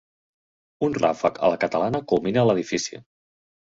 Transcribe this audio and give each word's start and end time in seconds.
Un 0.87 0.95
ràfec 1.03 1.39
a 1.43 1.53
la 1.55 1.61
catalana 1.67 2.05
culmina 2.15 2.51
l'edifici. 2.51 3.05